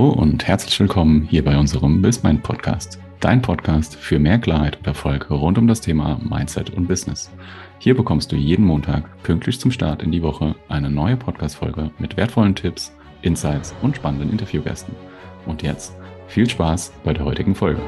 [0.00, 2.98] Hallo und herzlich willkommen hier bei unserem BizMind Podcast.
[3.20, 7.30] Dein Podcast für mehr Klarheit und Erfolg rund um das Thema Mindset und Business.
[7.80, 12.16] Hier bekommst du jeden Montag pünktlich zum Start in die Woche eine neue Podcast-Folge mit
[12.16, 14.96] wertvollen Tipps, Insights und spannenden Interviewgästen.
[15.44, 15.94] Und jetzt
[16.28, 17.82] viel Spaß bei der heutigen Folge.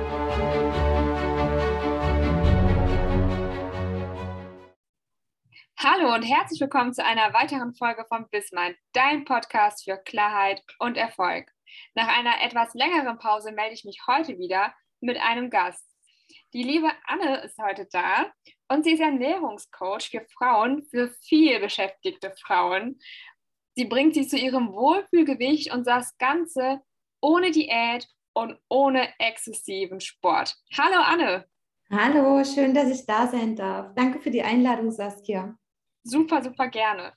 [5.78, 10.98] Hallo und herzlich willkommen zu einer weiteren Folge von Bismind, dein Podcast für Klarheit und
[10.98, 11.50] Erfolg.
[11.94, 15.86] Nach einer etwas längeren Pause melde ich mich heute wieder mit einem Gast.
[16.54, 18.32] Die liebe Anne ist heute da
[18.68, 22.98] und sie ist Ernährungscoach für Frauen, für viel beschäftigte Frauen.
[23.74, 26.80] Sie bringt sie zu ihrem Wohlfühlgewicht und das Ganze
[27.20, 30.56] ohne Diät und ohne exzessiven Sport.
[30.76, 31.46] Hallo Anne.
[31.90, 33.94] Hallo, schön, dass ich da sein darf.
[33.94, 35.56] Danke für die Einladung, Saskia.
[36.04, 37.12] Super, super gerne.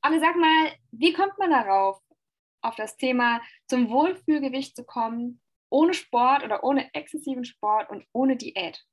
[0.00, 1.98] Aber sag mal, wie kommt man darauf,
[2.62, 5.40] auf das Thema zum Wohlfühlgewicht zu kommen,
[5.70, 8.84] ohne Sport oder ohne exzessiven Sport und ohne Diät?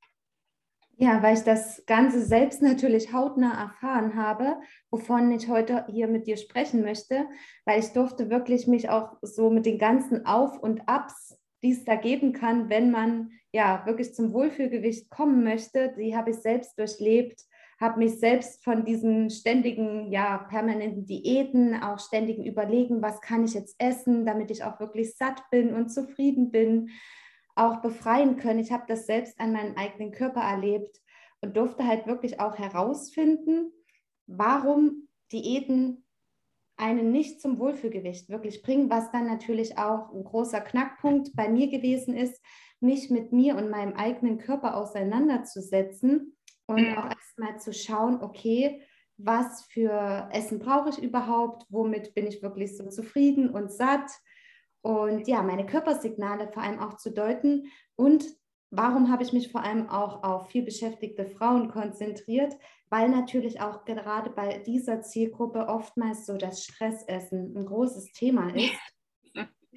[0.98, 4.56] Ja, weil ich das Ganze selbst natürlich hautnah erfahren habe,
[4.90, 7.28] wovon ich heute hier mit dir sprechen möchte,
[7.66, 11.84] weil ich durfte wirklich mich auch so mit den ganzen Auf und Abs, die es
[11.84, 16.78] da geben kann, wenn man ja wirklich zum Wohlfühlgewicht kommen möchte, die habe ich selbst
[16.78, 17.42] durchlebt
[17.78, 23.54] habe mich selbst von diesen ständigen, ja, permanenten Diäten, auch ständigen Überlegen, was kann ich
[23.54, 26.90] jetzt essen, damit ich auch wirklich satt bin und zufrieden bin,
[27.54, 28.60] auch befreien können.
[28.60, 31.00] Ich habe das selbst an meinem eigenen Körper erlebt
[31.42, 33.72] und durfte halt wirklich auch herausfinden,
[34.26, 36.04] warum Diäten
[36.78, 41.68] einen nicht zum Wohlfühlgewicht wirklich bringen, was dann natürlich auch ein großer Knackpunkt bei mir
[41.68, 42.42] gewesen ist,
[42.80, 46.35] mich mit mir und meinem eigenen Körper auseinanderzusetzen
[46.66, 46.98] und mhm.
[46.98, 48.82] auch erstmal zu schauen, okay,
[49.18, 54.10] was für Essen brauche ich überhaupt, womit bin ich wirklich so zufrieden und satt
[54.82, 58.24] und ja, meine Körpersignale vor allem auch zu deuten und
[58.70, 62.54] warum habe ich mich vor allem auch auf viel beschäftigte Frauen konzentriert,
[62.90, 68.72] weil natürlich auch gerade bei dieser Zielgruppe oftmals so das Stressessen ein großes Thema ist.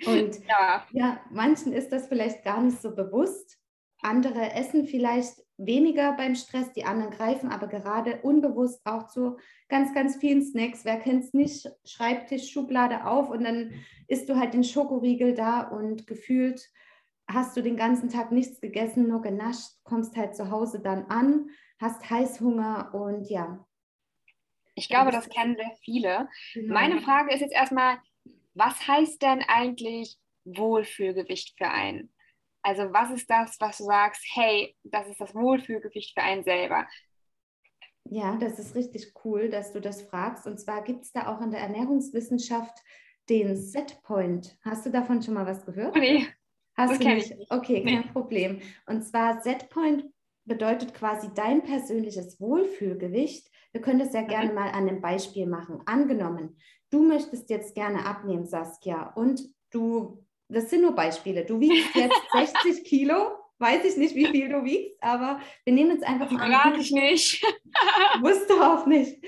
[0.05, 0.85] Und ja.
[0.91, 3.57] ja, manchen ist das vielleicht gar nicht so bewusst.
[4.01, 9.37] Andere essen vielleicht weniger beim Stress, die anderen greifen aber gerade unbewusst auch zu
[9.67, 10.85] ganz, ganz vielen Snacks.
[10.85, 11.69] Wer kennt es nicht?
[11.85, 13.73] Schreibtisch, Schublade auf und dann
[14.07, 16.69] isst du halt den Schokoriegel da und gefühlt
[17.27, 21.49] hast du den ganzen Tag nichts gegessen, nur genascht, kommst halt zu Hause dann an,
[21.79, 23.65] hast Heißhunger und ja.
[24.75, 26.29] Ich glaube, das kennen sehr viele.
[26.53, 26.73] Genau.
[26.73, 27.97] Meine Frage ist jetzt erstmal,
[28.53, 32.11] was heißt denn eigentlich Wohlfühlgewicht für einen?
[32.61, 36.87] Also was ist das, was du sagst, hey, das ist das Wohlfühlgewicht für einen selber?
[38.05, 40.47] Ja, das ist richtig cool, dass du das fragst.
[40.47, 42.77] Und zwar gibt es da auch in der Ernährungswissenschaft
[43.29, 44.57] den Setpoint.
[44.63, 45.95] Hast du davon schon mal was gehört?
[45.95, 46.27] Nee.
[46.75, 47.37] Hast das du nicht?
[47.37, 47.51] nicht?
[47.51, 48.01] Okay, nee.
[48.01, 48.61] kein Problem.
[48.87, 50.05] Und zwar Setpoint
[50.45, 53.47] bedeutet quasi dein persönliches Wohlfühlgewicht.
[53.71, 55.81] Wir können das ja gerne mal an einem Beispiel machen.
[55.85, 56.57] Angenommen,
[56.89, 61.45] du möchtest jetzt gerne abnehmen, Saskia, und du das sind nur Beispiele.
[61.45, 63.31] Du wiegst jetzt 60 Kilo.
[63.61, 66.51] Weiß ich nicht, wie viel du wiegst, aber wir nehmen jetzt einfach mal an.
[66.51, 67.43] Gar ich nicht.
[68.21, 69.21] Wusste auch nicht.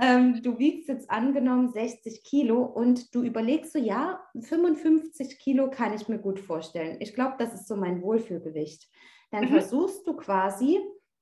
[0.00, 5.92] Ähm, du wiegst jetzt angenommen 60 Kilo und du überlegst so, ja, 55 Kilo kann
[5.92, 6.98] ich mir gut vorstellen.
[7.00, 8.88] Ich glaube, das ist so mein Wohlfühlgewicht.
[9.32, 9.48] Dann mhm.
[9.48, 10.78] versuchst du quasi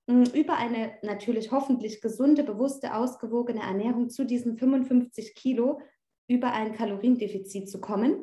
[0.07, 5.81] hm, über eine natürlich hoffentlich gesunde, bewusste, ausgewogene Ernährung zu diesen 55 Kilo
[6.29, 8.23] über ein Kaloriendefizit zu kommen.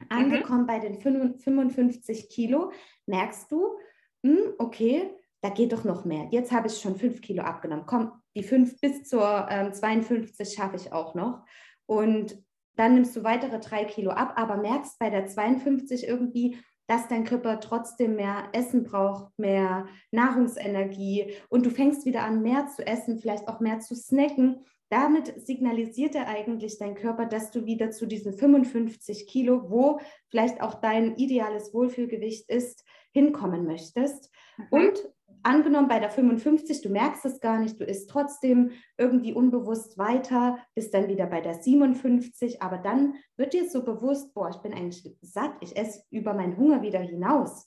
[0.00, 0.06] Mhm.
[0.08, 0.66] Angekommen mhm.
[0.66, 2.72] bei den 55 Kilo,
[3.06, 3.78] merkst du,
[4.22, 5.10] mh, hm, okay,
[5.40, 6.28] da geht doch noch mehr.
[6.30, 7.86] Jetzt habe ich schon 5 Kilo abgenommen.
[7.86, 11.44] Komm, die 5 bis zur ähm, 52 schaffe ich auch noch.
[11.86, 12.42] Und
[12.76, 17.24] dann nimmst du weitere 3 Kilo ab, aber merkst bei der 52 irgendwie, dass dein
[17.24, 23.18] Körper trotzdem mehr Essen braucht, mehr Nahrungsenergie und du fängst wieder an, mehr zu essen,
[23.18, 28.06] vielleicht auch mehr zu snacken damit signalisiert er eigentlich dein Körper, dass du wieder zu
[28.06, 34.30] diesen 55 Kilo, wo vielleicht auch dein ideales Wohlfühlgewicht ist, hinkommen möchtest.
[34.56, 34.66] Mhm.
[34.70, 35.10] Und
[35.42, 40.58] angenommen bei der 55, du merkst es gar nicht, du isst trotzdem irgendwie unbewusst weiter,
[40.74, 44.72] bist dann wieder bei der 57, aber dann wird dir so bewusst, boah, ich bin
[44.72, 47.66] eigentlich satt, ich esse über meinen Hunger wieder hinaus.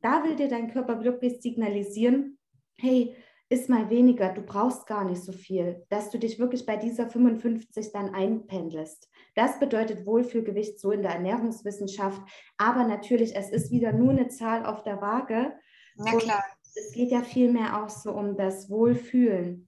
[0.00, 2.38] Da will dir dein Körper wirklich signalisieren,
[2.76, 3.16] hey,
[3.50, 7.08] ist mal weniger, du brauchst gar nicht so viel, dass du dich wirklich bei dieser
[7.08, 9.08] 55 dann einpendelst.
[9.34, 12.20] Das bedeutet Wohlfühlgewicht so in der Ernährungswissenschaft.
[12.58, 15.52] Aber natürlich, es ist wieder nur eine Zahl auf der Waage.
[15.96, 16.44] Na klar.
[16.44, 19.66] Und es geht ja vielmehr auch so um das Wohlfühlen,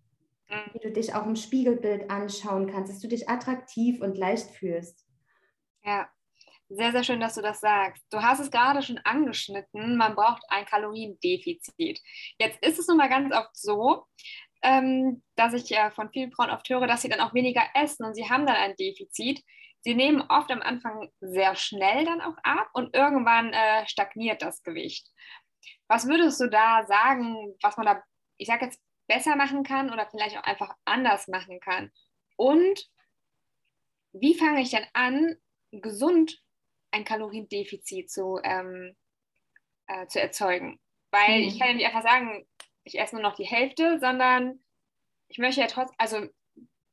[0.48, 0.72] mhm.
[0.74, 5.06] wie du dich auch im Spiegelbild anschauen kannst, dass du dich attraktiv und leicht fühlst.
[5.82, 6.08] Ja,
[6.72, 8.00] Sehr, sehr schön, dass du das sagst.
[8.10, 12.00] Du hast es gerade schon angeschnitten, man braucht ein Kaloriendefizit.
[12.38, 14.06] Jetzt ist es nun mal ganz oft so,
[14.62, 18.04] ähm, dass ich äh, von vielen Frauen oft höre, dass sie dann auch weniger essen
[18.04, 19.42] und sie haben dann ein Defizit.
[19.80, 24.62] Sie nehmen oft am Anfang sehr schnell dann auch ab und irgendwann äh, stagniert das
[24.62, 25.08] Gewicht.
[25.88, 28.02] Was würdest du da sagen, was man da,
[28.36, 31.90] ich sage jetzt, besser machen kann oder vielleicht auch einfach anders machen kann?
[32.36, 32.88] Und
[34.12, 35.34] wie fange ich denn an,
[35.72, 36.40] gesund
[36.90, 38.96] ein Kaloriendefizit zu, ähm,
[39.86, 40.80] äh, zu erzeugen?
[41.10, 41.48] Weil mhm.
[41.48, 42.46] ich kann ja nicht einfach sagen,
[42.84, 44.60] ich esse nur noch die Hälfte, sondern
[45.28, 46.26] ich möchte ja trotzdem, also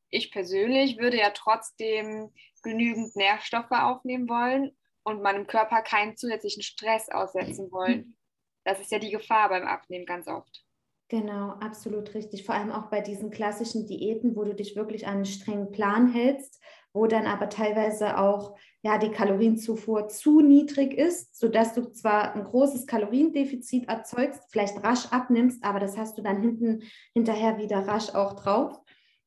[0.09, 2.31] ich persönlich würde ja trotzdem
[2.63, 8.17] genügend Nährstoffe aufnehmen wollen und meinem Körper keinen zusätzlichen Stress aussetzen wollen.
[8.63, 10.63] Das ist ja die Gefahr beim Abnehmen ganz oft.
[11.09, 12.45] Genau, absolut richtig.
[12.45, 16.11] Vor allem auch bei diesen klassischen Diäten, wo du dich wirklich an einen strengen Plan
[16.11, 16.61] hältst,
[16.93, 22.43] wo dann aber teilweise auch ja, die Kalorienzufuhr zu niedrig ist, sodass du zwar ein
[22.43, 28.13] großes Kaloriendefizit erzeugst, vielleicht rasch abnimmst, aber das hast du dann hinten hinterher wieder rasch
[28.15, 28.79] auch drauf.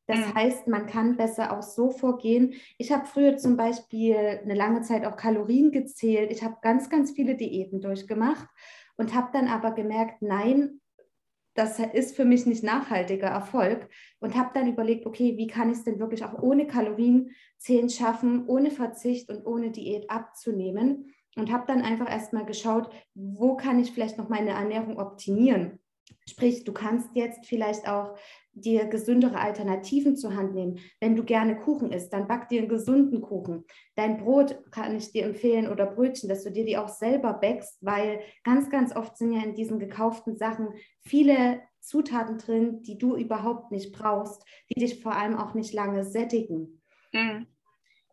[0.07, 0.35] Das mhm.
[0.35, 2.55] heißt, man kann besser auch so vorgehen.
[2.79, 6.33] Ich habe früher zum Beispiel eine lange Zeit auch Kalorien gezählt.
[6.33, 8.49] Ich habe ganz, ganz viele Diäten durchgemacht
[8.97, 10.80] und habe dann aber gemerkt, nein,
[11.61, 13.87] das ist für mich nicht nachhaltiger Erfolg
[14.19, 18.47] und habe dann überlegt, okay, wie kann ich es denn wirklich auch ohne Kalorienzählen schaffen,
[18.47, 23.93] ohne Verzicht und ohne Diät abzunehmen und habe dann einfach erstmal geschaut, wo kann ich
[23.93, 25.79] vielleicht noch meine Ernährung optimieren.
[26.27, 28.17] Sprich, du kannst jetzt vielleicht auch
[28.53, 30.79] dir gesündere Alternativen zur Hand nehmen.
[31.01, 33.65] Wenn du gerne Kuchen isst, dann back dir einen gesunden Kuchen.
[33.97, 37.79] Dein Brot kann ich dir empfehlen oder Brötchen, dass du dir die auch selber backst,
[37.81, 40.69] weil ganz, ganz oft sind ja in diesen gekauften Sachen
[41.01, 46.05] viele Zutaten drin, die du überhaupt nicht brauchst, die dich vor allem auch nicht lange
[46.05, 46.83] sättigen.
[47.13, 47.47] Mhm.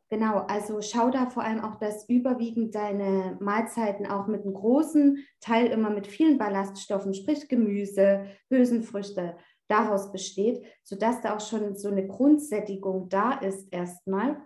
[0.09, 5.17] Genau, also schau da vor allem auch, dass überwiegend deine Mahlzeiten auch mit einem großen
[5.41, 9.35] Teil immer mit vielen Ballaststoffen, sprich Gemüse, Hülsenfrüchte,
[9.67, 14.41] daraus besteht, sodass da auch schon so eine Grundsättigung da ist erstmal.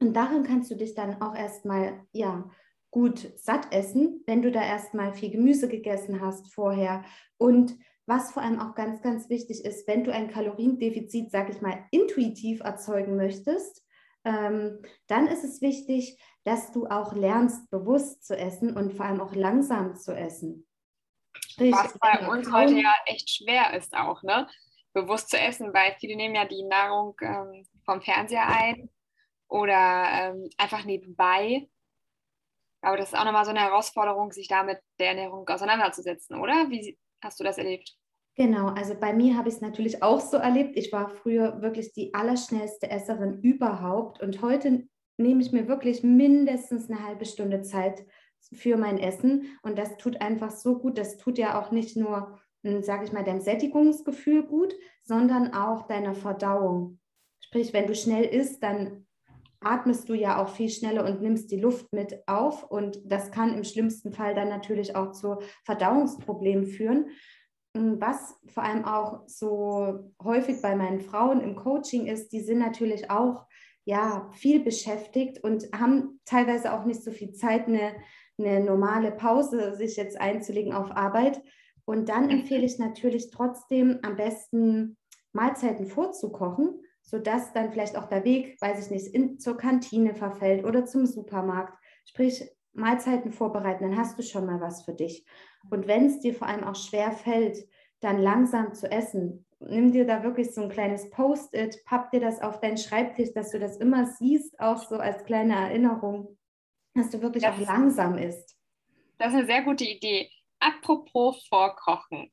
[0.00, 2.50] Und darin kannst du dich dann auch erstmal, ja,
[2.90, 7.04] gut satt essen, wenn du da erstmal viel Gemüse gegessen hast vorher.
[7.36, 7.76] Und
[8.06, 11.84] was vor allem auch ganz, ganz wichtig ist, wenn du ein Kaloriendefizit, sag ich mal,
[11.90, 13.84] intuitiv erzeugen möchtest,
[14.24, 19.20] ähm, dann ist es wichtig, dass du auch lernst, bewusst zu essen und vor allem
[19.20, 20.66] auch langsam zu essen.
[21.58, 24.46] Was bei uns heute ja echt schwer ist auch, ne?
[24.96, 28.88] bewusst zu essen, weil viele nehmen ja die Nahrung ähm, vom Fernseher ein
[29.46, 31.68] oder ähm, einfach nebenbei.
[32.80, 36.70] Aber das ist auch nochmal so eine Herausforderung, sich damit der Ernährung auseinanderzusetzen, oder?
[36.70, 37.94] Wie hast du das erlebt?
[38.36, 40.76] Genau, also bei mir habe ich es natürlich auch so erlebt.
[40.76, 44.88] Ich war früher wirklich die allerschnellste Esserin überhaupt und heute
[45.18, 48.06] nehme ich mir wirklich mindestens eine halbe Stunde Zeit
[48.52, 50.98] für mein Essen und das tut einfach so gut.
[50.98, 55.86] Das tut ja auch nicht nur, hm, sage ich mal, dein Sättigungsgefühl gut, sondern auch
[55.86, 56.98] deiner Verdauung.
[57.40, 59.06] Sprich, wenn du schnell isst, dann
[59.60, 63.54] atmest du ja auch viel schneller und nimmst die Luft mit auf und das kann
[63.54, 67.08] im schlimmsten Fall dann natürlich auch zu Verdauungsproblemen führen.
[67.74, 73.10] Was vor allem auch so häufig bei meinen Frauen im Coaching ist, die sind natürlich
[73.10, 73.46] auch
[73.86, 77.94] ja viel beschäftigt und haben teilweise auch nicht so viel Zeit, eine,
[78.36, 81.40] eine normale Pause sich jetzt einzulegen auf Arbeit.
[81.84, 84.96] Und dann empfehle ich natürlich trotzdem am besten
[85.32, 90.64] Mahlzeiten vorzukochen, sodass dann vielleicht auch der Weg, weiß ich nicht, in, zur Kantine verfällt
[90.64, 91.78] oder zum Supermarkt.
[92.04, 95.24] Sprich, Mahlzeiten vorbereiten, dann hast du schon mal was für dich.
[95.70, 97.56] Und wenn es dir vor allem auch schwer fällt,
[98.00, 102.40] dann langsam zu essen, nimm dir da wirklich so ein kleines Post-it, papp dir das
[102.40, 106.38] auf deinen Schreibtisch, dass du das immer siehst, auch so als kleine Erinnerung,
[106.94, 108.56] dass du wirklich das, auch langsam isst.
[109.18, 110.30] Das ist eine sehr gute Idee.
[110.60, 112.32] Apropos Vorkochen.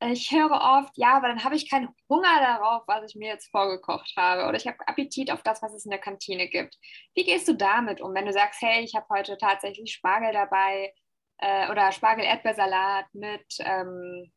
[0.00, 3.50] Ich höre oft, ja, aber dann habe ich keinen Hunger darauf, was ich mir jetzt
[3.50, 4.46] vorgekocht habe.
[4.46, 6.76] Oder ich habe Appetit auf das, was es in der Kantine gibt.
[7.14, 10.94] Wie gehst du damit um, wenn du sagst, hey, ich habe heute tatsächlich Spargel dabei
[11.38, 14.30] äh, oder Spargel-Erdbeersalat mit ähm,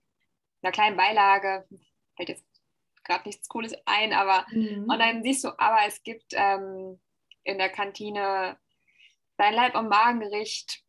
[0.63, 1.67] einer kleinen Beilage?
[2.21, 2.45] Fällt jetzt
[3.03, 4.87] gerade nichts Cooles ein, aber mhm.
[4.87, 6.99] und dann siehst du, aber es gibt ähm,
[7.43, 8.57] in der Kantine
[9.37, 10.83] dein Leib- und Magengericht,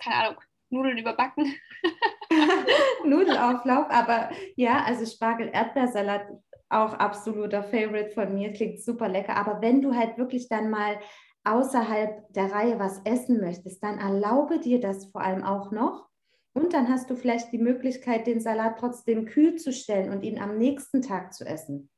[0.00, 1.54] keine Ahnung, Nudeln überbacken.
[3.04, 6.26] Nudelauflauf, aber ja, also Spargel-Erdbeersalat
[6.68, 9.36] auch absoluter Favorite von mir, klingt super lecker.
[9.36, 10.98] Aber wenn du halt wirklich dann mal
[11.44, 16.09] außerhalb der Reihe was essen möchtest, dann erlaube dir das vor allem auch noch.
[16.52, 20.40] Und dann hast du vielleicht die Möglichkeit, den Salat trotzdem kühl zu stellen und ihn
[20.40, 21.90] am nächsten Tag zu essen.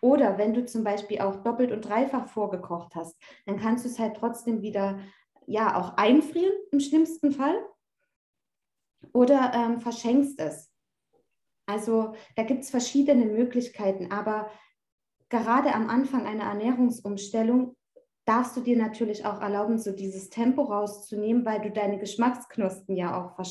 [0.00, 3.98] Oder wenn du zum Beispiel auch doppelt und dreifach vorgekocht hast, dann kannst du es
[3.98, 5.00] halt trotzdem wieder
[5.46, 7.58] ja auch einfrieren im schlimmsten Fall
[9.12, 10.70] oder ähm, verschenkst es.
[11.66, 14.50] Also da gibt es verschiedene Möglichkeiten, aber
[15.28, 17.76] gerade am Anfang einer Ernährungsumstellung
[18.28, 23.16] darfst du dir natürlich auch erlauben, so dieses Tempo rauszunehmen, weil du deine Geschmacksknospen ja
[23.16, 23.42] auch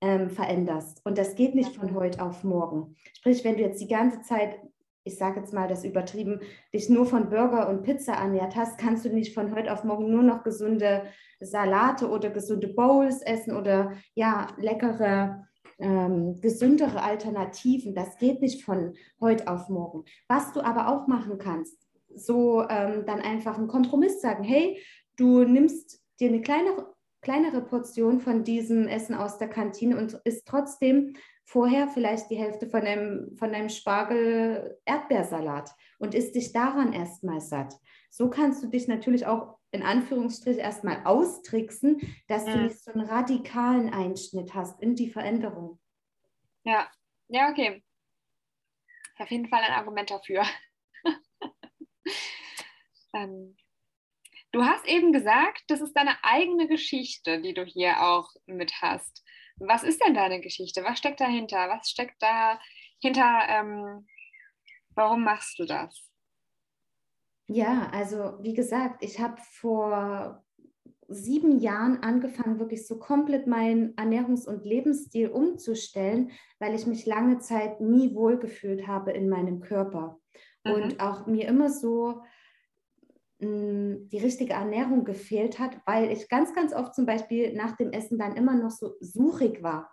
[0.00, 1.04] ähm, veränderst.
[1.04, 2.96] Und das geht nicht von heute auf morgen.
[3.14, 4.58] Sprich, wenn du jetzt die ganze Zeit,
[5.04, 6.40] ich sage jetzt mal das übertrieben,
[6.72, 10.10] dich nur von Burger und Pizza ernährt hast, kannst du nicht von heute auf morgen
[10.10, 11.04] nur noch gesunde
[11.40, 15.46] Salate oder gesunde Bowls essen oder ja, leckere
[15.78, 17.94] ähm, gesündere Alternativen.
[17.94, 20.04] Das geht nicht von heute auf morgen.
[20.26, 21.85] Was du aber auch machen kannst,
[22.16, 24.82] so ähm, dann einfach einen Kompromiss sagen, hey,
[25.16, 30.46] du nimmst dir eine kleinere, kleinere Portion von diesem Essen aus der Kantine und isst
[30.46, 37.40] trotzdem vorher vielleicht die Hälfte von einem, von einem Spargel-Erdbeersalat und isst dich daran erstmal
[37.40, 37.74] satt.
[38.10, 42.52] So kannst du dich natürlich auch in Anführungsstrich erstmal austricksen, dass ja.
[42.52, 45.78] du nicht so einen radikalen Einschnitt hast in die Veränderung.
[46.64, 46.88] Ja,
[47.28, 47.82] ja, okay.
[49.18, 50.42] Auf jeden Fall ein Argument dafür.
[53.14, 53.56] ähm,
[54.52, 59.24] du hast eben gesagt, das ist deine eigene Geschichte, die du hier auch mit hast.
[59.58, 60.84] Was ist denn deine Geschichte?
[60.84, 61.68] Was steckt dahinter?
[61.68, 63.40] Was steckt dahinter?
[63.48, 64.06] Ähm,
[64.94, 66.10] warum machst du das?
[67.48, 70.44] Ja, also wie gesagt, ich habe vor
[71.08, 77.38] sieben Jahren angefangen, wirklich so komplett meinen Ernährungs- und Lebensstil umzustellen, weil ich mich lange
[77.38, 80.18] Zeit nie wohlgefühlt habe in meinem Körper.
[80.66, 80.72] Mhm.
[80.72, 82.22] Und auch mir immer so
[83.38, 87.76] mh, hm, die richtige Ernährung gefehlt hat, weil ich ganz, ganz oft zum Beispiel nach
[87.76, 89.90] dem Essen dann immer noch so suchig war.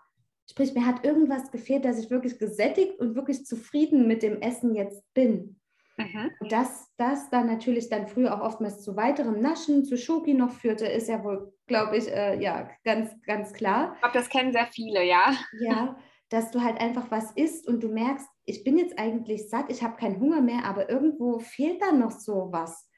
[0.50, 4.76] Sprich, mir hat irgendwas gefehlt, dass ich wirklich gesättigt und wirklich zufrieden mit dem Essen
[4.76, 5.60] jetzt bin.
[5.98, 6.32] Mhm.
[6.40, 10.52] Und dass das dann natürlich dann früher auch oftmals zu weiterem Naschen, zu Schoki noch
[10.52, 13.94] führte, ist ja wohl, glaube ich, äh, ja, ganz, ganz klar.
[13.96, 15.34] Ich glaube, das kennen sehr viele, ja.
[15.60, 15.98] Ja,
[16.34, 19.84] dass du halt einfach was isst und du merkst, ich bin jetzt eigentlich satt, ich
[19.84, 22.90] habe keinen Hunger mehr, aber irgendwo fehlt dann noch so was.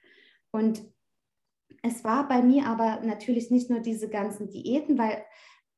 [0.52, 0.82] Und
[1.84, 5.26] es war bei mir aber natürlich nicht nur diese ganzen Diäten, weil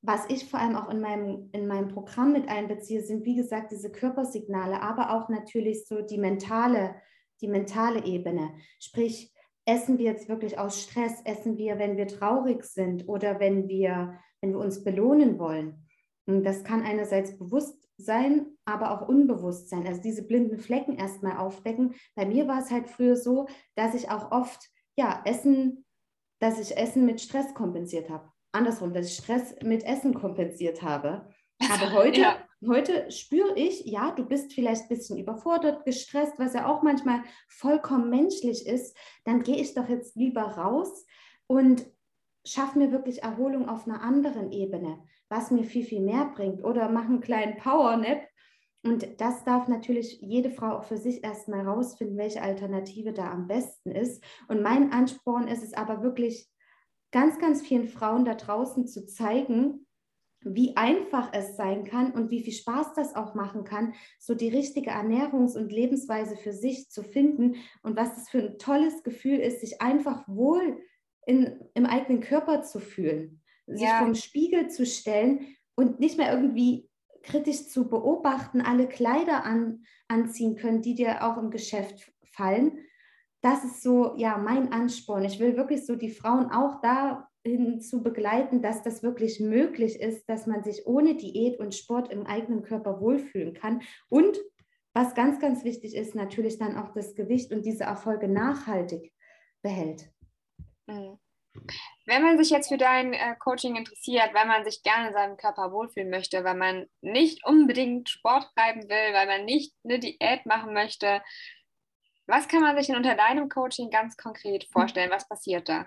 [0.04, 3.72] was ich vor allem auch in meinem, in meinem Programm mit einbeziehe, sind wie gesagt
[3.72, 6.94] diese Körpersignale, aber auch natürlich so die mentale,
[7.42, 8.52] die mentale Ebene.
[8.80, 9.34] Sprich,
[9.66, 14.14] essen wir jetzt wirklich aus Stress, essen wir, wenn wir traurig sind oder wenn wir,
[14.42, 15.87] wenn wir uns belohnen wollen.
[16.28, 19.88] Das kann einerseits bewusst sein, aber auch unbewusst sein.
[19.88, 21.96] Also diese blinden Flecken erstmal aufdecken.
[22.16, 25.86] Bei mir war es halt früher so, dass ich auch oft ja Essen,
[26.40, 31.30] dass ich Essen mit Stress kompensiert habe andersrum, dass ich Stress mit Essen kompensiert habe.
[31.72, 32.38] Aber heute, ja.
[32.68, 37.24] heute spüre ich, ja, du bist vielleicht ein bisschen überfordert, gestresst, was ja auch manchmal
[37.48, 38.96] vollkommen menschlich ist.
[39.24, 41.06] Dann gehe ich doch jetzt lieber raus
[41.48, 41.88] und
[42.46, 46.64] schaffe mir wirklich Erholung auf einer anderen Ebene, was mir viel, viel mehr bringt.
[46.64, 48.28] Oder mache einen kleinen Power-Nap.
[48.84, 53.48] Und das darf natürlich jede Frau auch für sich erstmal rausfinden, welche Alternative da am
[53.48, 54.24] besten ist.
[54.48, 56.50] Und mein Ansporn ist es aber wirklich,
[57.12, 59.88] ganz, ganz vielen Frauen da draußen zu zeigen,
[60.42, 64.50] wie einfach es sein kann und wie viel Spaß das auch machen kann, so die
[64.50, 69.40] richtige Ernährungs- und Lebensweise für sich zu finden und was es für ein tolles Gefühl
[69.40, 70.80] ist, sich einfach wohl
[71.26, 74.00] in, im eigenen Körper zu fühlen, sich ja.
[74.00, 76.90] vom Spiegel zu stellen und nicht mehr irgendwie
[77.24, 82.80] kritisch zu beobachten, alle Kleider an, anziehen können, die dir auch im Geschäft fallen,
[83.42, 85.24] das ist so, ja, mein Ansporn.
[85.24, 90.28] Ich will wirklich so die Frauen auch dahin zu begleiten, dass das wirklich möglich ist,
[90.28, 93.84] dass man sich ohne Diät und Sport im eigenen Körper wohlfühlen kann.
[94.10, 94.40] Und
[94.94, 99.14] was ganz, ganz wichtig ist, natürlich dann auch das Gewicht und diese Erfolge nachhaltig
[99.62, 100.10] behält.
[100.88, 101.20] Mhm.
[102.08, 105.36] Wenn man sich jetzt für dein äh, Coaching interessiert, weil man sich gerne in seinem
[105.36, 110.46] Körper wohlfühlen möchte, weil man nicht unbedingt Sport treiben will, weil man nicht eine Diät
[110.46, 111.22] machen möchte,
[112.26, 115.12] was kann man sich denn unter deinem Coaching ganz konkret vorstellen?
[115.12, 115.86] Was passiert da?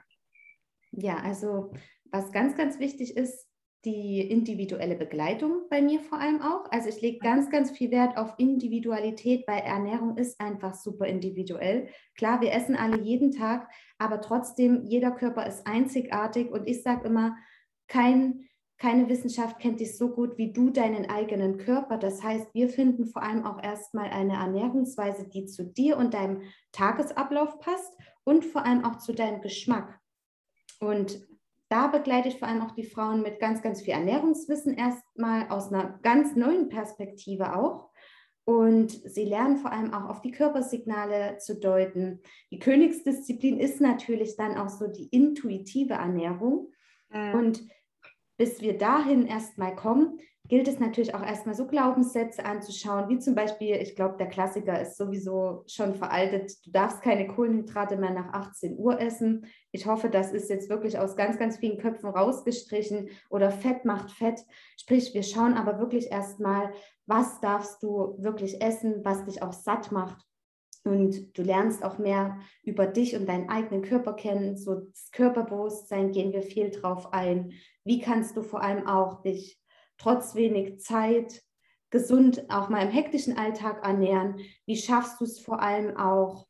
[0.90, 1.72] Ja, also
[2.10, 3.46] was ganz, ganz wichtig ist,
[3.84, 6.70] die individuelle Begleitung bei mir vor allem auch.
[6.70, 11.88] Also ich lege ganz, ganz viel Wert auf Individualität, weil Ernährung ist einfach super individuell.
[12.16, 17.06] Klar, wir essen alle jeden Tag, aber trotzdem, jeder Körper ist einzigartig und ich sage
[17.06, 17.36] immer,
[17.88, 18.46] kein
[18.80, 21.98] keine Wissenschaft kennt dich so gut wie du deinen eigenen Körper.
[21.98, 26.40] Das heißt, wir finden vor allem auch erstmal eine Ernährungsweise, die zu dir und deinem
[26.72, 27.94] Tagesablauf passt
[28.24, 30.00] und vor allem auch zu deinem Geschmack.
[30.80, 31.29] Und
[31.70, 35.72] da begleite ich vor allem auch die Frauen mit ganz, ganz viel Ernährungswissen erstmal aus
[35.72, 37.90] einer ganz neuen Perspektive auch.
[38.44, 42.20] Und sie lernen vor allem auch auf die Körpersignale zu deuten.
[42.50, 46.72] Die Königsdisziplin ist natürlich dann auch so die intuitive Ernährung.
[47.10, 47.34] Mhm.
[47.34, 47.62] Und
[48.36, 50.18] bis wir dahin erstmal kommen,
[50.50, 54.80] gilt es natürlich auch erstmal so Glaubenssätze anzuschauen, wie zum Beispiel, ich glaube, der Klassiker
[54.80, 59.46] ist sowieso schon veraltet, du darfst keine Kohlenhydrate mehr nach 18 Uhr essen.
[59.70, 64.10] Ich hoffe, das ist jetzt wirklich aus ganz, ganz vielen Köpfen rausgestrichen oder Fett macht
[64.10, 64.40] Fett.
[64.76, 66.72] Sprich, wir schauen aber wirklich erstmal,
[67.06, 70.26] was darfst du wirklich essen, was dich auch satt macht.
[70.82, 74.56] Und du lernst auch mehr über dich und deinen eigenen Körper kennen.
[74.56, 77.52] So das Körperbewusstsein gehen wir viel drauf ein.
[77.84, 79.59] Wie kannst du vor allem auch dich
[80.00, 81.42] trotz wenig Zeit
[81.90, 84.40] gesund auch mal im hektischen Alltag ernähren?
[84.66, 86.46] Wie schaffst du es vor allem auch,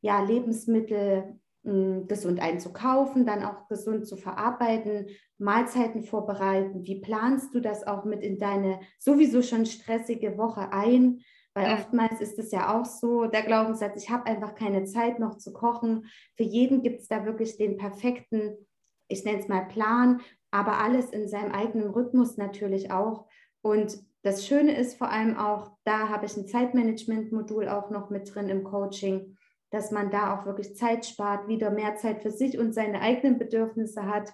[0.00, 5.08] ja, Lebensmittel mh, hm, gesund einzukaufen, dann auch gesund zu verarbeiten,
[5.38, 6.84] Mahlzeiten vorbereiten?
[6.84, 11.20] Wie planst du das auch mit in deine sowieso schon stressige Woche ein?
[11.56, 15.38] Weil oftmals ist es ja auch so, der Glaubenssatz, ich habe einfach keine Zeit noch
[15.38, 16.06] zu kochen.
[16.36, 18.66] Für jeden gibt es da wirklich den perfekten,
[19.06, 20.20] ich nenne es mal Plan
[20.54, 23.26] aber alles in seinem eigenen Rhythmus natürlich auch.
[23.60, 28.32] Und das Schöne ist vor allem auch, da habe ich ein Zeitmanagement-Modul auch noch mit
[28.32, 29.36] drin im Coaching,
[29.70, 33.36] dass man da auch wirklich Zeit spart, wieder mehr Zeit für sich und seine eigenen
[33.36, 34.32] Bedürfnisse hat.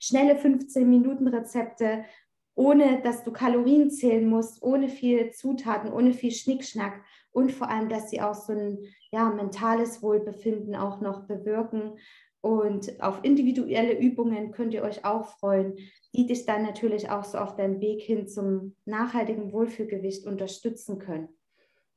[0.00, 2.06] Schnelle 15-Minuten-Rezepte,
[2.54, 7.90] ohne dass du Kalorien zählen musst, ohne viel Zutaten, ohne viel Schnickschnack und vor allem,
[7.90, 8.78] dass sie auch so ein
[9.10, 11.98] ja, mentales Wohlbefinden auch noch bewirken.
[12.42, 15.76] Und auf individuelle Übungen könnt ihr euch auch freuen,
[16.12, 21.28] die dich dann natürlich auch so auf deinem Weg hin zum nachhaltigen Wohlfühlgewicht unterstützen können.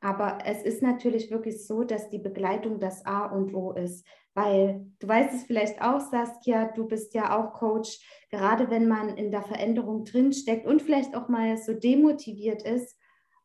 [0.02, 4.86] Aber es ist natürlich wirklich so, dass die Begleitung das A und O ist, weil
[5.00, 8.00] du weißt es vielleicht auch, Saskia, du bist ja auch Coach,
[8.30, 13.00] gerade wenn man in der Veränderung drinsteckt und vielleicht auch mal so demotiviert ist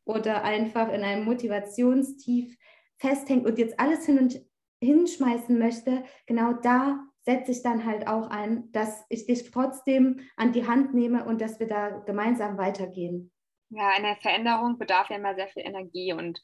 [0.04, 2.59] oder einfach in einem Motivationstief
[2.99, 4.50] festhängt und jetzt alles hin und
[4.80, 10.52] hinschmeißen möchte, genau da setze ich dann halt auch ein, dass ich dich trotzdem an
[10.52, 13.30] die Hand nehme und dass wir da gemeinsam weitergehen.
[13.71, 16.40] Ja, eine Veränderung bedarf ja immer sehr viel Energie und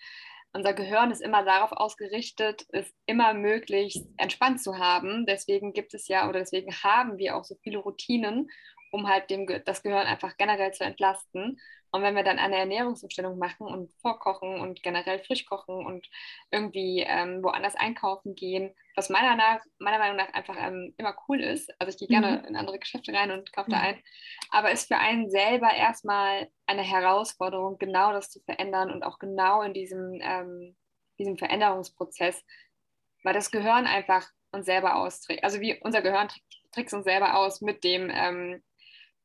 [0.52, 5.26] unser Gehirn ist immer darauf ausgerichtet, es immer möglichst entspannt zu haben.
[5.26, 8.48] Deswegen gibt es ja oder deswegen haben wir auch so viele Routinen,
[8.90, 11.60] um halt dem, das Gehirn einfach generell zu entlasten.
[11.96, 16.06] Und wenn wir dann eine Ernährungsumstellung machen und vorkochen und generell frisch kochen und
[16.50, 21.40] irgendwie ähm, woanders einkaufen gehen, was meiner, nach, meiner Meinung nach einfach ähm, immer cool
[21.40, 22.48] ist, also ich gehe gerne mhm.
[22.48, 24.02] in andere Geschäfte rein und kaufe da ein,
[24.50, 29.62] aber ist für einen selber erstmal eine Herausforderung, genau das zu verändern und auch genau
[29.62, 30.76] in diesem, ähm,
[31.18, 32.44] diesem Veränderungsprozess,
[33.24, 35.44] weil das Gehirn einfach uns selber austrägt.
[35.44, 36.28] Also wie unser Gehirn
[36.72, 38.62] trägt uns selber aus mit dem, ähm,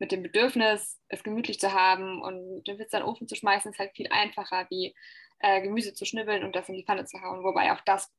[0.02, 3.72] mit dem Bedürfnis, es gemütlich zu haben und den Witz in den Ofen zu schmeißen,
[3.72, 4.96] ist halt viel einfacher, wie
[5.38, 8.12] äh, Gemüse zu schnibbeln und das in die Pfanne zu hauen, wobei auch das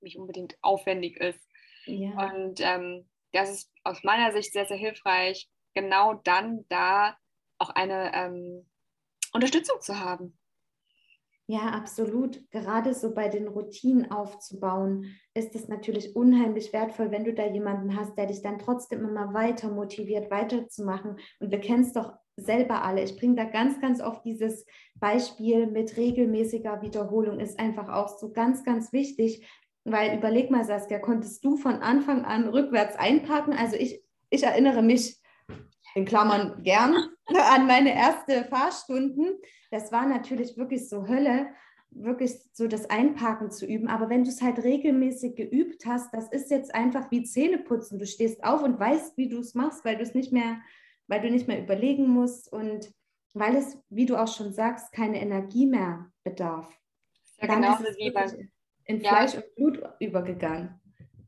[0.00, 1.44] nicht unbedingt aufwendig ist.
[1.86, 2.10] Ja.
[2.10, 7.18] Und ähm, das ist aus meiner Sicht sehr, sehr hilfreich, genau dann da
[7.58, 8.70] auch eine ähm,
[9.32, 10.38] Unterstützung zu haben.
[11.50, 12.42] Ja, absolut.
[12.50, 17.96] Gerade so bei den Routinen aufzubauen, ist es natürlich unheimlich wertvoll, wenn du da jemanden
[17.96, 21.16] hast, der dich dann trotzdem immer weiter motiviert, weiterzumachen.
[21.40, 23.02] Und wir kennen es doch selber alle.
[23.02, 28.30] Ich bringe da ganz, ganz oft dieses Beispiel mit regelmäßiger Wiederholung, ist einfach auch so
[28.30, 29.48] ganz, ganz wichtig,
[29.84, 33.54] weil überleg mal, Saskia, konntest du von Anfang an rückwärts einparken?
[33.54, 35.17] Also ich, ich erinnere mich
[35.98, 39.38] in Klammern gern an meine erste Fahrstunden.
[39.70, 41.48] Das war natürlich wirklich so Hölle,
[41.90, 43.88] wirklich so das Einparken zu üben.
[43.88, 47.98] Aber wenn du es halt regelmäßig geübt hast, das ist jetzt einfach wie Zähneputzen.
[47.98, 50.60] Du stehst auf und weißt, wie du es machst, weil du es nicht mehr,
[51.08, 52.92] weil du nicht mehr überlegen musst und
[53.34, 56.68] weil es, wie du auch schon sagst, keine Energie mehr bedarf.
[57.40, 58.48] Ja, genau wie beim
[58.84, 59.40] in Fleisch ja.
[59.40, 60.80] und Blut übergegangen.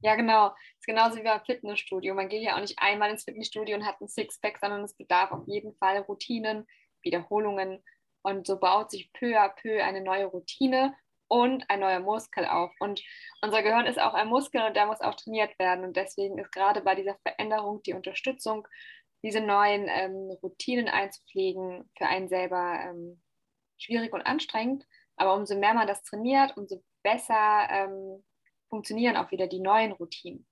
[0.02, 0.48] Ja, genau.
[0.48, 2.14] Das ist genauso wie beim Fitnessstudio.
[2.14, 5.30] Man geht ja auch nicht einmal ins Fitnessstudio und hat ein Sixpack, sondern es bedarf
[5.30, 6.66] auf jeden Fall Routinen,
[7.02, 7.82] Wiederholungen.
[8.22, 10.94] Und so baut sich peu à peu eine neue Routine
[11.28, 12.72] und ein neuer Muskel auf.
[12.80, 13.02] Und
[13.42, 15.84] unser Gehirn ist auch ein Muskel und der muss auch trainiert werden.
[15.84, 18.66] Und deswegen ist gerade bei dieser Veränderung die Unterstützung,
[19.22, 23.22] diese neuen ähm, Routinen einzupflegen, für einen selber ähm,
[23.78, 24.86] schwierig und anstrengend.
[25.16, 28.24] Aber umso mehr man das trainiert, umso besser ähm,
[28.70, 30.46] funktionieren auch wieder die neuen Routinen.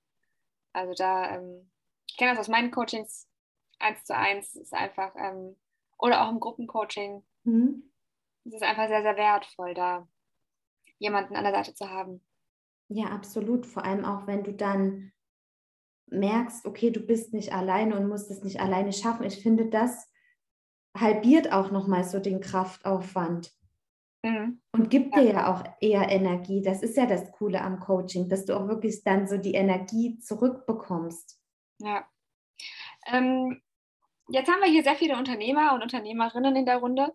[0.73, 1.71] Also da, ähm,
[2.07, 3.27] ich kenne das aus meinen Coachings
[3.79, 5.55] eins zu eins, ist einfach, ähm,
[5.97, 7.91] oder auch im Gruppencoaching, mhm.
[8.45, 10.07] es ist einfach sehr, sehr wertvoll, da
[10.99, 12.21] jemanden an der Seite zu haben.
[12.89, 13.65] Ja, absolut.
[13.65, 15.11] Vor allem auch, wenn du dann
[16.07, 19.25] merkst, okay, du bist nicht alleine und musst es nicht alleine schaffen.
[19.25, 20.11] Ich finde, das
[20.97, 23.53] halbiert auch nochmal so den Kraftaufwand.
[24.23, 24.61] Mhm.
[24.73, 25.21] Und gibt ja.
[25.21, 26.61] dir ja auch eher Energie.
[26.61, 30.19] Das ist ja das Coole am Coaching, dass du auch wirklich dann so die Energie
[30.19, 31.39] zurückbekommst.
[31.79, 32.05] Ja.
[33.07, 33.61] Ähm,
[34.29, 37.13] jetzt haben wir hier sehr viele Unternehmer und Unternehmerinnen in der Runde.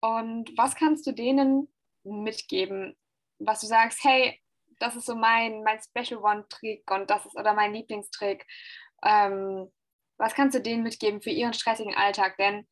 [0.00, 1.68] Und was kannst du denen
[2.02, 2.96] mitgeben,
[3.38, 4.40] was du sagst, hey,
[4.78, 8.44] das ist so mein, mein Special One-Trick und das ist oder mein Lieblingstrick.
[9.04, 9.70] Ähm,
[10.18, 12.36] was kannst du denen mitgeben für ihren stressigen Alltag?
[12.36, 12.66] Denn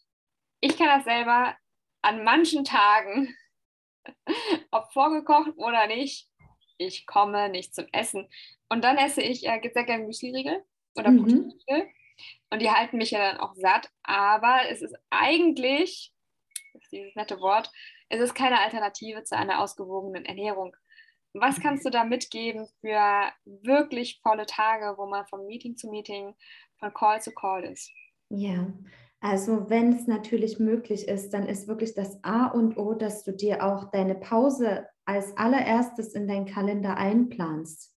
[0.61, 1.57] ich kann das selber
[2.03, 3.35] an manchen Tagen,
[4.71, 6.29] ob vorgekocht oder nicht,
[6.79, 8.29] ich komme nicht zum Essen.
[8.69, 11.23] Und dann esse ich äh, sehr gerne Müsli-Riegel oder mhm.
[11.23, 11.89] Proteinriegel.
[12.51, 13.91] Und die halten mich ja dann auch satt.
[14.03, 16.13] Aber es ist eigentlich,
[16.73, 17.71] das ist dieses nette Wort,
[18.09, 20.77] es ist keine Alternative zu einer ausgewogenen Ernährung.
[21.33, 26.35] Was kannst du da mitgeben für wirklich volle Tage, wo man von Meeting zu Meeting,
[26.79, 27.93] von Call zu Call ist?
[28.31, 28.67] Ja,
[29.21, 33.33] also wenn es natürlich möglich ist, dann ist wirklich das A und O, dass du
[33.33, 37.95] dir auch deine Pause als allererstes in deinen Kalender einplanst.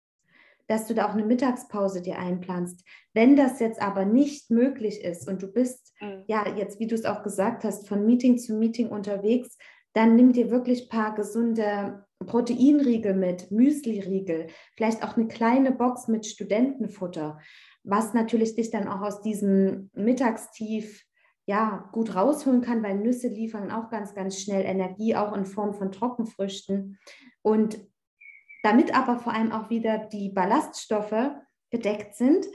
[0.67, 2.85] Dass du da auch eine Mittagspause dir einplanst.
[3.13, 6.25] Wenn das jetzt aber nicht möglich ist und du bist, mhm.
[6.27, 9.59] ja, jetzt, wie du es auch gesagt hast, von Meeting zu Meeting unterwegs,
[9.93, 16.07] dann nimm dir wirklich ein paar gesunde Proteinriegel mit, Müsliriegel, vielleicht auch eine kleine Box
[16.07, 17.41] mit Studentenfutter,
[17.83, 21.05] was natürlich dich dann auch aus diesem Mittagstief
[21.47, 25.75] ja, gut rausholen kann, weil Nüsse liefern auch ganz, ganz schnell Energie, auch in Form
[25.75, 26.99] von Trockenfrüchten.
[27.43, 27.79] Und
[28.63, 31.33] damit aber vor allem auch wieder die Ballaststoffe
[31.71, 32.47] gedeckt sind,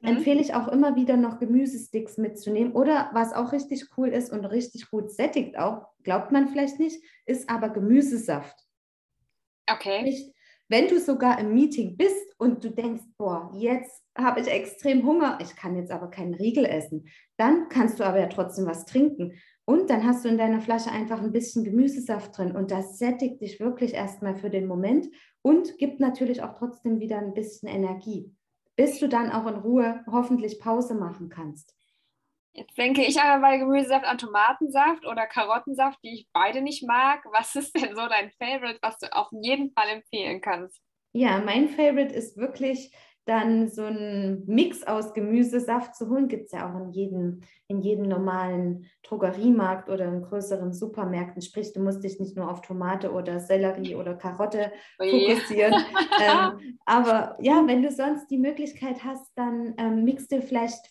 [0.00, 0.08] mhm.
[0.08, 2.72] empfehle ich auch immer wieder noch Gemüsesticks mitzunehmen.
[2.72, 7.02] Oder was auch richtig cool ist und richtig gut sättigt auch, glaubt man vielleicht nicht,
[7.26, 8.58] ist aber Gemüsesaft.
[9.70, 10.02] Okay.
[10.02, 10.34] Nicht,
[10.68, 15.38] wenn du sogar im Meeting bist und du denkst, boah, jetzt habe ich extrem Hunger,
[15.40, 19.40] ich kann jetzt aber keinen Riegel essen, dann kannst du aber ja trotzdem was trinken.
[19.64, 23.40] Und dann hast du in deiner Flasche einfach ein bisschen Gemüsesaft drin und das sättigt
[23.40, 25.06] dich wirklich erstmal für den Moment
[25.40, 28.30] und gibt natürlich auch trotzdem wieder ein bisschen Energie,
[28.76, 31.74] bis du dann auch in Ruhe hoffentlich Pause machen kannst.
[32.52, 37.24] Jetzt denke ich aber bei Gemüsesaft an Tomatensaft oder Karottensaft, die ich beide nicht mag.
[37.32, 40.82] Was ist denn so dein Favorite, was du auf jeden Fall empfehlen kannst?
[41.16, 42.90] Ja, mein Favorite ist wirklich
[43.24, 46.28] dann so ein Mix aus Gemüsesaft zu holen.
[46.28, 51.40] Gibt es ja auch in jedem, in jedem normalen Drogeriemarkt oder in größeren Supermärkten.
[51.40, 55.72] Sprich, du musst dich nicht nur auf Tomate oder Sellerie oder Karotte fokussieren.
[56.20, 60.84] ähm, aber ja, wenn du sonst die Möglichkeit hast, dann ähm, mix dir vielleicht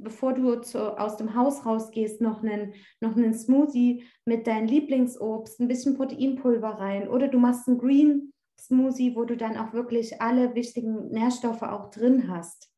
[0.00, 5.60] bevor du zu, aus dem Haus rausgehst, noch einen, noch einen Smoothie mit deinem Lieblingsobst,
[5.60, 10.20] ein bisschen Proteinpulver rein oder du machst einen Green Smoothie, wo du dann auch wirklich
[10.20, 12.70] alle wichtigen Nährstoffe auch drin hast,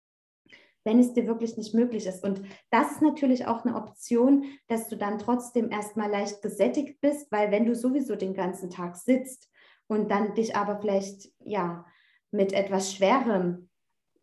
[0.85, 2.25] wenn es dir wirklich nicht möglich ist.
[2.25, 7.31] Und das ist natürlich auch eine Option, dass du dann trotzdem erstmal leicht gesättigt bist,
[7.33, 9.51] weil wenn du sowieso den ganzen Tag sitzt
[9.87, 11.85] und dann dich aber vielleicht ja
[12.31, 13.71] mit etwas Schwerem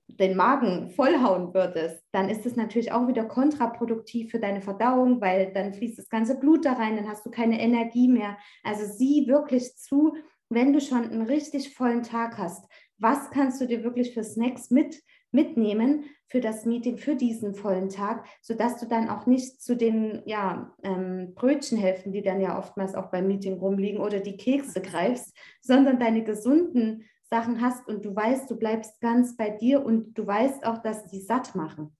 [0.07, 5.51] den Magen vollhauen würdest, dann ist es natürlich auch wieder kontraproduktiv für deine Verdauung, weil
[5.51, 8.37] dann fließt das ganze Blut da rein, dann hast du keine Energie mehr.
[8.63, 10.15] Also sieh wirklich zu,
[10.49, 12.65] wenn du schon einen richtig vollen Tag hast,
[12.97, 17.89] was kannst du dir wirklich für Snacks mit, mitnehmen für das Meeting, für diesen vollen
[17.89, 22.95] Tag, sodass du dann auch nicht zu den ja, ähm, Brötchenhälften, die dann ja oftmals
[22.95, 28.15] auch beim Meeting rumliegen, oder die Kekse greifst, sondern deine gesunden Sachen hast und du
[28.15, 31.95] weißt, du bleibst ganz bei dir und du weißt auch, dass die satt machen.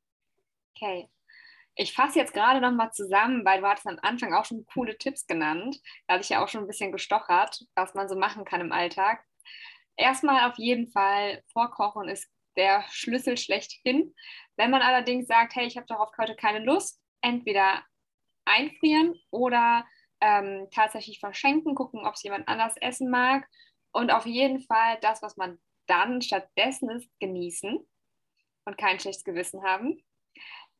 [0.75, 1.09] Okay.
[1.79, 4.97] Ich fasse jetzt gerade noch mal zusammen, weil du hattest am Anfang auch schon coole
[4.97, 5.79] Tipps genannt.
[6.07, 8.71] Da hatte ich ja auch schon ein bisschen gestochert, was man so machen kann im
[8.71, 9.23] Alltag.
[9.95, 14.15] Erstmal auf jeden Fall vorkochen ist der Schlüssel schlechthin.
[14.55, 17.83] Wenn man allerdings sagt, hey, ich habe darauf heute keine Lust, entweder
[18.45, 19.85] einfrieren oder
[20.19, 23.47] ähm, tatsächlich verschenken, gucken, ob es jemand anders essen mag
[23.91, 27.87] und auf jeden Fall das, was man dann stattdessen ist, genießen
[28.65, 30.01] und kein schlechtes Gewissen haben.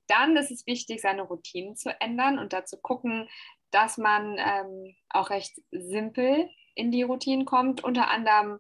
[0.08, 3.30] Dann ist es wichtig, seine Routinen zu ändern und dazu gucken,
[3.72, 8.60] dass man ähm, auch recht simpel in die Routinen kommt, unter anderem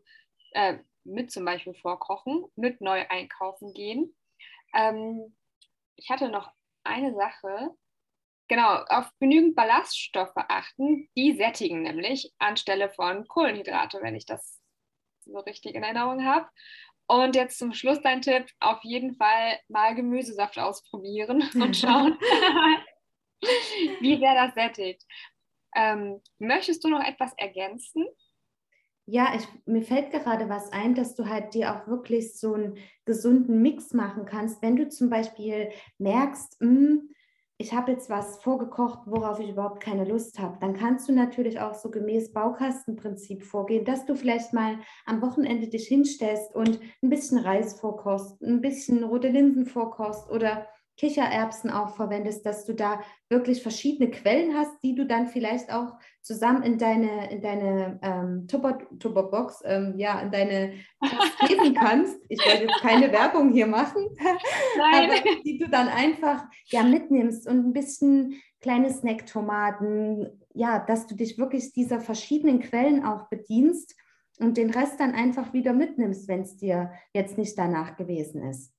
[0.51, 4.15] äh, mit zum Beispiel Vorkochen, mit neu einkaufen gehen.
[4.73, 5.35] Ähm,
[5.95, 6.51] ich hatte noch
[6.83, 7.75] eine Sache,
[8.49, 11.09] Genau, auf genügend Ballaststoffe achten.
[11.17, 14.61] Die sättigen nämlich anstelle von Kohlenhydrate, wenn ich das
[15.25, 16.47] so richtig in Erinnerung habe.
[17.07, 22.17] Und jetzt zum Schluss dein Tipp: auf jeden Fall mal Gemüsesaft ausprobieren und schauen,
[24.01, 25.05] wie sehr das sättigt.
[25.75, 28.05] Ähm, möchtest du noch etwas ergänzen?
[29.09, 32.77] Ja, ich, mir fällt gerade was ein, dass du halt dir auch wirklich so einen
[33.05, 34.61] gesunden Mix machen kannst.
[34.61, 37.09] Wenn du zum Beispiel merkst, mh, hm,
[37.59, 41.59] ich habe jetzt was vorgekocht, worauf ich überhaupt keine Lust habe, dann kannst du natürlich
[41.59, 47.09] auch so gemäß Baukastenprinzip vorgehen, dass du vielleicht mal am Wochenende dich hinstellst und ein
[47.09, 50.67] bisschen Reis vorkost, ein bisschen rote Linsen vorkost oder
[50.97, 55.93] Kichererbsen auch verwendest, dass du da wirklich verschiedene Quellen hast, die du dann vielleicht auch
[56.21, 60.73] zusammen in deine, in deine ähm, Tupperbox, ähm, ja, in deine
[61.47, 62.19] geben kannst.
[62.29, 64.09] Ich wollte jetzt keine Werbung hier machen,
[64.77, 65.11] Nein.
[65.11, 71.15] aber die du dann einfach ja mitnimmst und ein bisschen kleine Snacktomaten, ja, dass du
[71.15, 73.95] dich wirklich dieser verschiedenen Quellen auch bedienst
[74.39, 78.73] und den Rest dann einfach wieder mitnimmst, wenn es dir jetzt nicht danach gewesen ist.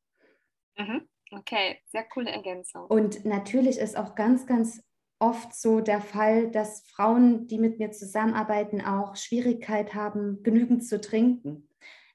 [0.76, 1.02] Mhm.
[1.30, 2.86] Okay, sehr coole Ergänzung.
[2.86, 4.82] Und natürlich ist auch ganz, ganz
[5.18, 11.00] oft so der Fall, dass Frauen, die mit mir zusammenarbeiten, auch Schwierigkeit haben, genügend zu
[11.00, 11.68] trinken.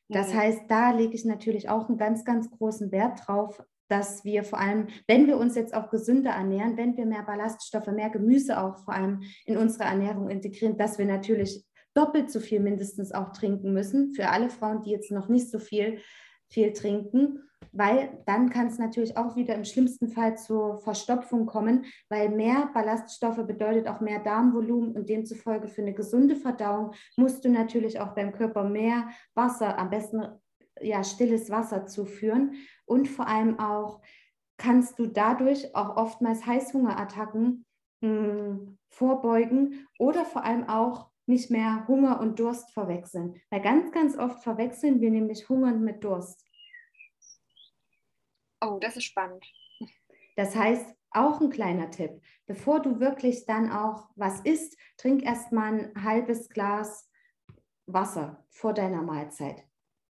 [0.10, 0.38] Das mhm.
[0.38, 4.60] heißt, da lege ich natürlich auch einen ganz, ganz großen Wert drauf, dass wir vor
[4.60, 8.78] allem, wenn wir uns jetzt auch gesünder ernähren, wenn wir mehr Ballaststoffe, mehr Gemüse auch
[8.84, 13.74] vor allem in unsere Ernährung integrieren, dass wir natürlich doppelt so viel mindestens auch trinken
[13.74, 16.00] müssen für alle Frauen, die jetzt noch nicht so viel,
[16.50, 21.86] viel trinken weil dann kann es natürlich auch wieder im schlimmsten Fall zur Verstopfung kommen,
[22.08, 27.50] weil mehr Ballaststoffe bedeutet auch mehr Darmvolumen und demzufolge für eine gesunde Verdauung musst du
[27.50, 30.24] natürlich auch deinem Körper mehr Wasser, am besten
[30.80, 32.54] ja stilles Wasser zuführen
[32.86, 34.02] und vor allem auch
[34.58, 37.66] kannst du dadurch auch oftmals Heißhungerattacken
[38.02, 43.36] mh, hm, vorbeugen oder vor allem auch nicht mehr Hunger und Durst verwechseln.
[43.50, 46.46] Weil ganz, ganz oft verwechseln wir nämlich Hunger mit Durst.
[48.64, 49.46] Oh, das ist spannend.
[50.36, 55.92] Das heißt, auch ein kleiner Tipp, bevor du wirklich dann auch was isst, trink erstmal
[55.92, 57.10] ein halbes Glas
[57.86, 59.64] Wasser vor deiner Mahlzeit.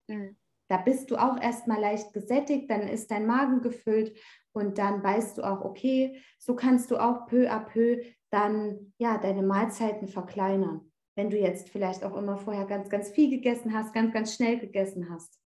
[0.08, 0.38] Mhm.
[0.68, 4.18] Da bist du auch erstmal leicht gesättigt, dann ist dein Magen gefüllt
[4.54, 9.18] und dann weißt du auch, okay, so kannst du auch peu à peu dann ja
[9.18, 10.92] deine Mahlzeiten verkleinern.
[11.16, 14.60] Wenn du jetzt vielleicht auch immer vorher ganz, ganz viel gegessen hast, ganz, ganz schnell
[14.60, 15.41] gegessen hast.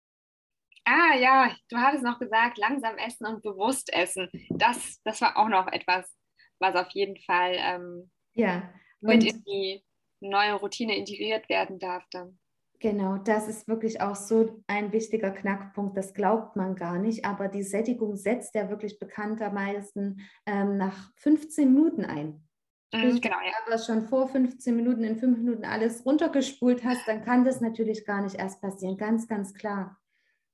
[0.86, 4.30] Ah ja, du hattest noch gesagt, langsam essen und bewusst essen.
[4.50, 6.16] Das, das war auch noch etwas,
[6.60, 8.70] was auf jeden Fall ähm, ja.
[9.00, 9.84] mit in die
[10.20, 12.40] neue Routine integriert werden darf dann.
[12.80, 15.96] Genau, das ist wirklich auch so ein wichtiger Knackpunkt.
[15.96, 21.72] Das glaubt man gar nicht, aber die Sättigung setzt ja wirklich bekanntermaßen ähm, nach 15
[21.72, 22.48] Minuten ein.
[22.92, 23.54] Mhm, genau, ja.
[23.68, 27.62] Wenn du schon vor 15 Minuten in 5 Minuten alles runtergespult hast, dann kann das
[27.62, 28.98] natürlich gar nicht erst passieren.
[28.98, 30.01] Ganz, ganz klar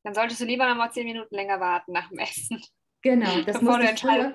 [0.07, 2.63] dann solltest du lieber noch mal zehn Minuten länger warten nach dem Essen.
[3.01, 4.33] Genau, das musste, ich früher,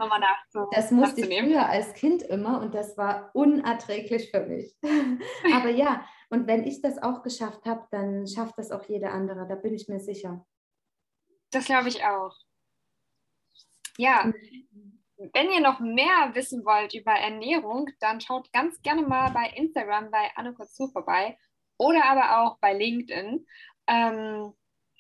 [0.70, 4.76] das musste ich früher als Kind immer und das war unerträglich für mich.
[5.54, 9.48] Aber ja, und wenn ich das auch geschafft habe, dann schafft das auch jeder andere,
[9.48, 10.46] da bin ich mir sicher.
[11.50, 12.37] Das glaube ich auch.
[13.96, 15.00] Ja, mhm.
[15.32, 20.11] wenn ihr noch mehr wissen wollt über Ernährung, dann schaut ganz gerne mal bei Instagram
[20.11, 21.38] bei Anne Kotzu vorbei
[21.78, 23.46] oder aber auch bei LinkedIn.
[23.87, 24.52] Ähm,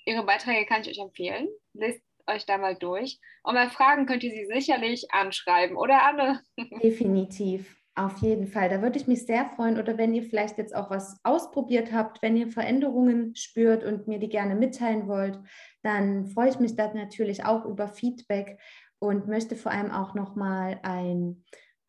[0.04, 1.48] Ihre Beiträge kann ich euch empfehlen.
[1.74, 3.20] Lest euch da mal durch.
[3.42, 6.40] Und bei Fragen könnt ihr sie sicherlich anschreiben, oder Anne?
[6.82, 7.76] Definitiv.
[7.94, 8.70] Auf jeden Fall.
[8.70, 9.78] Da würde ich mich sehr freuen.
[9.78, 14.18] Oder wenn ihr vielleicht jetzt auch was ausprobiert habt, wenn ihr Veränderungen spürt und mir
[14.18, 15.38] die gerne mitteilen wollt,
[15.82, 18.58] dann freue ich mich da natürlich auch über Feedback
[18.98, 21.44] und möchte vor allem auch nochmal einen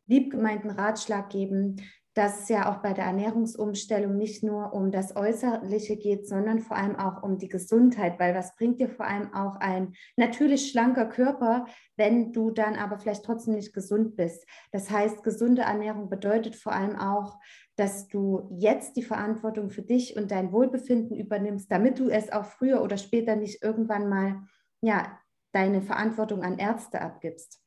[0.07, 1.77] liebgemeinten Ratschlag geben,
[2.13, 6.77] dass es ja auch bei der Ernährungsumstellung nicht nur um das Äußerliche geht, sondern vor
[6.77, 11.05] allem auch um die Gesundheit, weil was bringt dir vor allem auch ein natürlich schlanker
[11.05, 14.45] Körper, wenn du dann aber vielleicht trotzdem nicht gesund bist.
[14.71, 17.39] Das heißt, gesunde Ernährung bedeutet vor allem auch,
[17.75, 22.45] dass du jetzt die Verantwortung für dich und dein Wohlbefinden übernimmst, damit du es auch
[22.45, 24.43] früher oder später nicht irgendwann mal,
[24.81, 25.19] ja,
[25.51, 27.59] deine Verantwortung an Ärzte abgibst.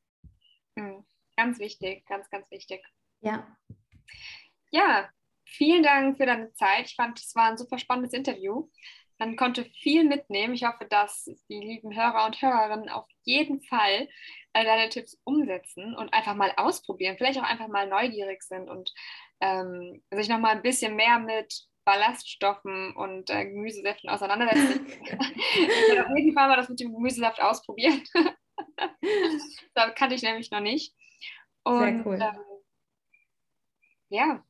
[0.79, 1.05] Hm,
[1.37, 2.85] ganz wichtig, ganz, ganz wichtig.
[3.21, 3.47] Ja.
[4.71, 5.09] Ja,
[5.45, 6.87] vielen Dank für deine Zeit.
[6.87, 8.69] Ich fand, es war ein super spannendes Interview.
[9.19, 10.55] Man konnte viel mitnehmen.
[10.55, 14.09] Ich hoffe, dass die lieben Hörer und Hörerinnen auf jeden Fall
[14.53, 17.16] äh, deine Tipps umsetzen und einfach mal ausprobieren.
[17.16, 18.92] Vielleicht auch einfach mal neugierig sind und
[19.40, 24.87] ähm, sich noch mal ein bisschen mehr mit Ballaststoffen und äh, Gemüsesäften auseinandersetzen.
[25.01, 28.03] ich werde auf jeden Fall mal das mit dem Gemüsesaft ausprobieren.
[29.75, 30.95] das kannte ich nämlich noch nicht.
[31.62, 32.19] Und, Sehr cool.
[32.21, 32.56] Ähm,
[34.09, 34.42] ja,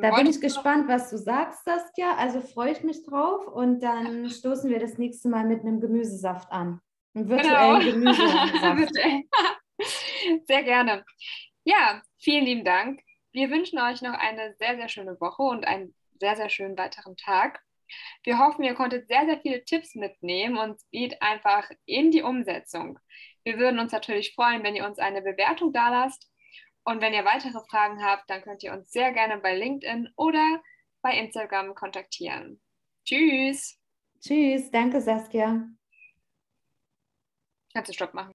[0.00, 2.16] da bin ich gespannt, was du sagst, Saskia.
[2.16, 6.50] Also freue ich mich drauf und dann stoßen wir das nächste Mal mit einem Gemüsesaft
[6.50, 6.80] an.
[7.14, 8.14] Einen virtuellen genau.
[8.60, 8.92] Gemüsesaft.
[10.48, 11.04] sehr gerne.
[11.62, 13.00] Ja, vielen lieben Dank.
[13.32, 17.16] Wir wünschen euch noch eine sehr, sehr schöne Woche und einen sehr, sehr schönen weiteren
[17.16, 17.60] Tag.
[18.24, 22.98] Wir hoffen, ihr konntet sehr, sehr viele Tipps mitnehmen und geht einfach in die Umsetzung.
[23.44, 26.28] Wir würden uns natürlich freuen, wenn ihr uns eine Bewertung dalasst.
[26.84, 30.62] Und wenn ihr weitere Fragen habt, dann könnt ihr uns sehr gerne bei LinkedIn oder
[31.00, 32.60] bei Instagram kontaktieren.
[33.04, 33.78] Tschüss.
[34.20, 35.66] Tschüss, danke Saskia.
[37.72, 38.33] Kannst du Stopp machen?